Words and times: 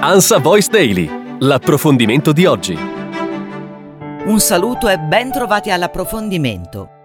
Ansa 0.00 0.38
Voice 0.38 0.68
Daily, 0.70 1.10
l'approfondimento 1.40 2.30
di 2.30 2.46
oggi. 2.46 2.78
Un 4.26 4.38
saluto 4.38 4.88
e 4.88 4.96
ben 4.96 5.32
trovati 5.32 5.72
all'approfondimento. 5.72 6.97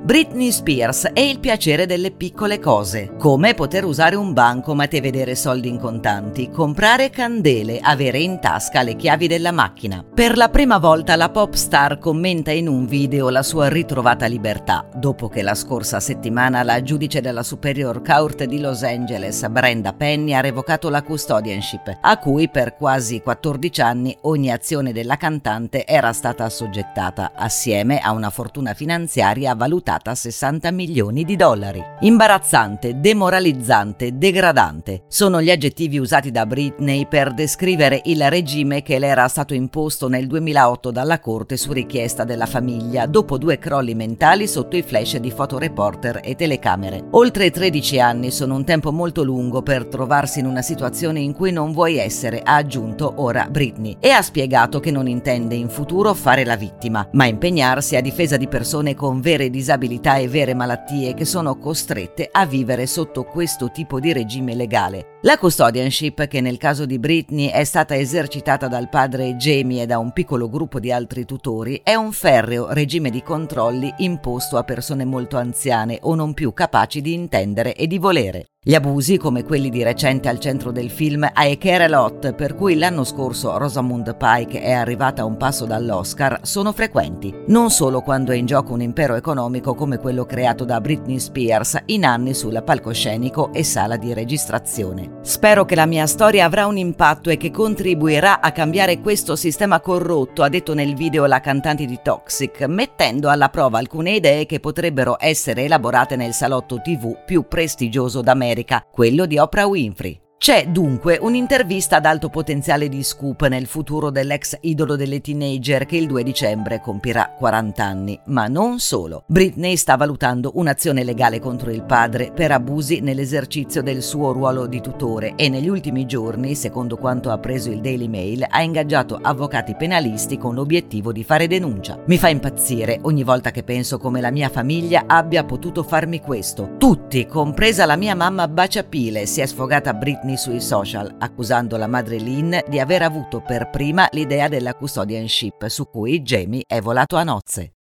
Britney 0.00 0.52
Spears 0.52 1.10
è 1.12 1.20
il 1.20 1.40
piacere 1.40 1.84
delle 1.84 2.12
piccole 2.12 2.60
cose, 2.60 3.14
come 3.18 3.54
poter 3.54 3.84
usare 3.84 4.14
un 4.14 4.32
bancomat 4.32 4.94
e 4.94 5.00
vedere 5.00 5.34
soldi 5.34 5.68
in 5.68 5.78
contanti, 5.78 6.50
comprare 6.50 7.10
candele, 7.10 7.78
avere 7.82 8.18
in 8.18 8.40
tasca 8.40 8.82
le 8.82 8.96
chiavi 8.96 9.26
della 9.26 9.50
macchina. 9.50 10.02
Per 10.02 10.36
la 10.36 10.48
prima 10.48 10.78
volta 10.78 11.16
la 11.16 11.28
pop 11.28 11.52
star 11.54 11.98
commenta 11.98 12.52
in 12.52 12.68
un 12.68 12.86
video 12.86 13.28
la 13.28 13.42
sua 13.42 13.68
ritrovata 13.68 14.26
libertà, 14.26 14.88
dopo 14.94 15.28
che 15.28 15.42
la 15.42 15.54
scorsa 15.54 16.00
settimana 16.00 16.62
la 16.62 16.80
giudice 16.80 17.20
della 17.20 17.42
Superior 17.42 18.00
Court 18.00 18.44
di 18.44 18.60
Los 18.60 18.84
Angeles, 18.84 19.46
Brenda 19.48 19.92
Penny, 19.92 20.32
ha 20.32 20.40
revocato 20.40 20.88
la 20.88 21.02
custodianship, 21.02 21.98
a 22.00 22.18
cui 22.18 22.48
per 22.48 22.76
quasi 22.76 23.20
14 23.20 23.80
anni 23.82 24.16
ogni 24.22 24.50
azione 24.50 24.92
della 24.92 25.16
cantante 25.16 25.84
era 25.84 26.12
stata 26.12 26.44
assoggettata, 26.44 27.32
assieme 27.34 27.98
a 27.98 28.12
una 28.12 28.30
fortuna 28.30 28.72
finanziaria 28.72 29.54
valutata 29.54 29.87
valutata 29.88 30.10
a 30.10 30.14
60 30.14 30.70
milioni 30.70 31.24
di 31.24 31.34
dollari. 31.34 31.82
Imbarazzante, 32.00 33.00
demoralizzante, 33.00 34.18
degradante 34.18 35.04
sono 35.08 35.40
gli 35.40 35.50
aggettivi 35.50 35.98
usati 35.98 36.30
da 36.30 36.44
Britney 36.44 37.06
per 37.06 37.32
descrivere 37.32 38.02
il 38.04 38.28
regime 38.28 38.82
che 38.82 38.98
le 38.98 39.06
era 39.06 39.26
stato 39.28 39.54
imposto 39.54 40.08
nel 40.08 40.26
2008 40.26 40.90
dalla 40.90 41.18
Corte 41.20 41.56
su 41.56 41.72
richiesta 41.72 42.24
della 42.24 42.46
famiglia 42.46 43.06
dopo 43.06 43.38
due 43.38 43.58
crolli 43.58 43.94
mentali 43.94 44.46
sotto 44.46 44.76
i 44.76 44.82
flash 44.82 45.16
di 45.16 45.30
fotoreporter 45.30 46.20
e 46.22 46.34
telecamere. 46.34 47.04
Oltre 47.12 47.50
13 47.50 48.00
anni 48.00 48.30
sono 48.30 48.54
un 48.54 48.64
tempo 48.64 48.92
molto 48.92 49.22
lungo 49.22 49.62
per 49.62 49.86
trovarsi 49.86 50.40
in 50.40 50.46
una 50.46 50.62
situazione 50.62 51.20
in 51.20 51.32
cui 51.32 51.50
non 51.50 51.72
vuoi 51.72 51.96
essere, 51.96 52.42
ha 52.42 52.56
aggiunto 52.56 53.14
ora 53.16 53.48
Britney, 53.50 53.96
e 54.00 54.10
ha 54.10 54.20
spiegato 54.20 54.80
che 54.80 54.90
non 54.90 55.08
intende 55.08 55.54
in 55.54 55.70
futuro 55.70 56.12
fare 56.12 56.44
la 56.44 56.56
vittima, 56.56 57.08
ma 57.12 57.24
impegnarsi 57.24 57.96
a 57.96 58.02
difesa 58.02 58.36
di 58.36 58.48
persone 58.48 58.94
con 58.94 59.20
vere 59.20 59.48
disabilità 59.48 59.77
disabilità 59.78 60.16
e 60.16 60.28
vere 60.28 60.54
malattie 60.54 61.14
che 61.14 61.24
sono 61.24 61.56
costrette 61.56 62.28
a 62.30 62.44
vivere 62.44 62.86
sotto 62.86 63.22
questo 63.24 63.70
tipo 63.70 64.00
di 64.00 64.12
regime 64.12 64.54
legale. 64.54 65.16
La 65.22 65.38
custodianship, 65.38 66.26
che 66.26 66.40
nel 66.40 66.58
caso 66.58 66.84
di 66.84 66.98
Britney 66.98 67.48
è 67.48 67.64
stata 67.64 67.96
esercitata 67.96 68.66
dal 68.68 68.88
padre 68.88 69.36
Jamie 69.36 69.82
e 69.82 69.86
da 69.86 69.98
un 69.98 70.12
piccolo 70.12 70.48
gruppo 70.48 70.80
di 70.80 70.90
altri 70.90 71.24
tutori, 71.24 71.80
è 71.82 71.94
un 71.94 72.12
ferreo 72.12 72.72
regime 72.72 73.10
di 73.10 73.22
controlli 73.22 73.92
imposto 73.98 74.56
a 74.56 74.64
persone 74.64 75.04
molto 75.04 75.36
anziane 75.36 75.98
o 76.02 76.14
non 76.14 76.34
più 76.34 76.52
capaci 76.52 77.00
di 77.00 77.14
intendere 77.14 77.74
e 77.74 77.86
di 77.86 77.98
volere. 77.98 78.46
Gli 78.68 78.74
abusi, 78.74 79.16
come 79.16 79.44
quelli 79.44 79.70
di 79.70 79.82
recente 79.84 80.28
al 80.28 80.40
centro 80.40 80.72
del 80.72 80.90
film 80.90 81.26
I 81.36 81.56
Care 81.56 81.84
a 81.84 81.88
Lot, 81.88 82.34
per 82.34 82.54
cui 82.54 82.76
l'anno 82.76 83.02
scorso 83.02 83.56
Rosamund 83.56 84.16
Pike 84.16 84.60
è 84.60 84.72
arrivata 84.72 85.22
a 85.22 85.24
un 85.24 85.38
passo 85.38 85.64
dall'Oscar, 85.64 86.40
sono 86.42 86.72
frequenti, 86.72 87.32
non 87.46 87.70
solo 87.70 88.02
quando 88.02 88.32
è 88.32 88.36
in 88.36 88.46
gioco 88.46 88.74
un 88.74 88.82
impero 88.82 89.14
economico 89.14 89.74
come 89.74 89.96
quello 89.98 90.26
creato 90.26 90.66
da 90.66 90.82
Britney 90.82 91.20
Spears 91.20 91.78
in 91.86 92.04
anni 92.04 92.34
sul 92.34 92.60
palcoscenico 92.62 93.54
e 93.54 93.62
sala 93.62 93.96
di 93.96 94.12
registrazione. 94.12 95.20
Spero 95.22 95.64
che 95.64 95.76
la 95.76 95.86
mia 95.86 96.06
storia 96.06 96.44
avrà 96.44 96.66
un 96.66 96.76
impatto 96.76 97.30
e 97.30 97.38
che 97.38 97.52
contribuirà 97.52 98.40
a 98.40 98.52
cambiare 98.52 99.00
questo 99.00 99.34
sistema 99.34 99.80
corrotto, 99.80 100.42
ha 100.42 100.48
detto 100.50 100.74
nel 100.74 100.94
video 100.94 101.24
la 101.26 101.40
cantante 101.40 101.86
di 101.86 102.00
Toxic, 102.02 102.66
mettendo 102.66 103.30
alla 103.30 103.50
prova 103.50 103.78
alcune 103.78 104.16
idee 104.16 104.44
che 104.44 104.60
potrebbero 104.60 105.16
essere 105.18 105.64
elaborate 105.64 106.16
nel 106.16 106.34
salotto 106.34 106.82
TV 106.82 107.16
più 107.24 107.46
prestigioso 107.48 108.20
d'America 108.20 108.47
America, 108.48 108.82
quello 108.90 109.26
di 109.26 109.36
Oprah 109.38 109.66
Winfrey. 109.66 110.27
C'è 110.38 110.68
dunque 110.68 111.18
un'intervista 111.20 111.96
ad 111.96 112.06
alto 112.06 112.28
potenziale 112.28 112.88
di 112.88 113.02
scoop 113.02 113.48
nel 113.48 113.66
futuro 113.66 114.08
dell'ex 114.10 114.56
idolo 114.60 114.94
delle 114.94 115.20
teenager 115.20 115.84
che 115.84 115.96
il 115.96 116.06
2 116.06 116.22
dicembre 116.22 116.80
compirà 116.80 117.34
40 117.36 117.84
anni, 117.84 118.18
ma 118.26 118.46
non 118.46 118.78
solo. 118.78 119.24
Britney 119.26 119.76
sta 119.76 119.96
valutando 119.96 120.52
un'azione 120.54 121.02
legale 121.02 121.40
contro 121.40 121.72
il 121.72 121.82
padre 121.82 122.30
per 122.32 122.52
abusi 122.52 123.00
nell'esercizio 123.00 123.82
del 123.82 124.00
suo 124.00 124.30
ruolo 124.30 124.66
di 124.66 124.80
tutore 124.80 125.34
e 125.34 125.48
negli 125.48 125.68
ultimi 125.68 126.06
giorni, 126.06 126.54
secondo 126.54 126.96
quanto 126.96 127.30
ha 127.30 127.38
preso 127.38 127.70
il 127.70 127.80
Daily 127.80 128.06
Mail, 128.06 128.46
ha 128.48 128.62
ingaggiato 128.62 129.18
avvocati 129.20 129.74
penalisti 129.74 130.38
con 130.38 130.54
l'obiettivo 130.54 131.10
di 131.10 131.24
fare 131.24 131.48
denuncia. 131.48 131.98
Mi 132.06 132.16
fa 132.16 132.28
impazzire 132.28 133.00
ogni 133.02 133.24
volta 133.24 133.50
che 133.50 133.64
penso 133.64 133.98
come 133.98 134.20
la 134.20 134.30
mia 134.30 134.48
famiglia 134.48 135.02
abbia 135.08 135.42
potuto 135.42 135.82
farmi 135.82 136.20
questo. 136.20 136.76
Tutti, 136.78 137.26
compresa 137.26 137.84
la 137.86 137.96
mia 137.96 138.14
mamma 138.14 138.46
baciapile, 138.46 139.26
si 139.26 139.40
è 139.40 139.46
sfogata 139.46 139.92
Britney 139.92 140.27
Britney 140.28 140.36
sui 140.36 140.60
social, 140.60 141.14
accusando 141.18 141.76
la 141.76 141.86
madre 141.86 142.18
Lynn 142.18 142.58
di 142.68 142.78
aver 142.78 143.02
avuto 143.02 143.40
per 143.40 143.70
prima 143.70 144.06
l'idea 144.12 144.48
della 144.48 144.74
custodianship 144.74 145.66
su 145.66 145.86
cui 145.88 146.22
Jamie 146.22 146.64
è 146.66 146.80
volato 146.80 147.16
a 147.16 147.22
nozze. 147.22 147.77